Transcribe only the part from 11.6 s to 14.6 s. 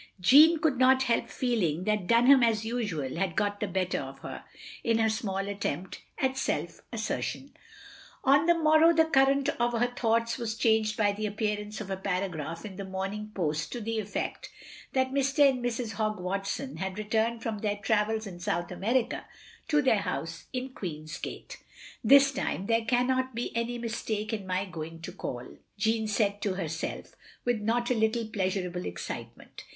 of a paragraph in the Morning Post to the effect